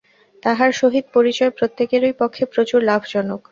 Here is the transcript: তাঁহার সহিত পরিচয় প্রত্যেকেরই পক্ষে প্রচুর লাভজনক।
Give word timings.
তাঁহার 0.43 0.71
সহিত 0.73 1.05
পরিচয় 1.13 1.51
প্রত্যেকেরই 1.57 2.13
পক্ষে 2.21 2.43
প্রচুর 2.53 2.79
লাভজনক। 2.83 3.41